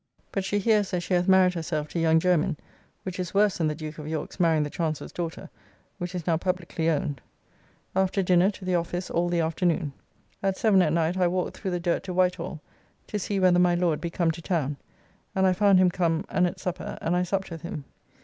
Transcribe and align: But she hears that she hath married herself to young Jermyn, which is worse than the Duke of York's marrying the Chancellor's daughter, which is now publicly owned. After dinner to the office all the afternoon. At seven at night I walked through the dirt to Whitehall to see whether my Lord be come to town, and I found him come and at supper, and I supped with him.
But 0.31 0.43
she 0.43 0.57
hears 0.57 0.89
that 0.89 1.01
she 1.01 1.13
hath 1.13 1.27
married 1.27 1.53
herself 1.53 1.87
to 1.89 1.99
young 1.99 2.19
Jermyn, 2.19 2.57
which 3.03 3.19
is 3.19 3.35
worse 3.35 3.59
than 3.59 3.67
the 3.67 3.75
Duke 3.75 3.99
of 3.99 4.07
York's 4.07 4.39
marrying 4.39 4.63
the 4.63 4.71
Chancellor's 4.71 5.11
daughter, 5.11 5.47
which 5.99 6.15
is 6.15 6.25
now 6.25 6.37
publicly 6.37 6.89
owned. 6.89 7.21
After 7.95 8.23
dinner 8.23 8.49
to 8.49 8.65
the 8.65 8.73
office 8.73 9.11
all 9.11 9.29
the 9.29 9.41
afternoon. 9.41 9.93
At 10.41 10.57
seven 10.57 10.81
at 10.81 10.91
night 10.91 11.17
I 11.17 11.27
walked 11.27 11.55
through 11.55 11.69
the 11.69 11.79
dirt 11.79 12.01
to 12.05 12.15
Whitehall 12.15 12.61
to 13.05 13.19
see 13.19 13.39
whether 13.39 13.59
my 13.59 13.75
Lord 13.75 14.01
be 14.01 14.09
come 14.09 14.31
to 14.31 14.41
town, 14.41 14.77
and 15.35 15.45
I 15.45 15.53
found 15.53 15.77
him 15.77 15.91
come 15.91 16.25
and 16.29 16.47
at 16.47 16.59
supper, 16.59 16.97
and 16.99 17.15
I 17.15 17.21
supped 17.21 17.51
with 17.51 17.61
him. 17.61 17.83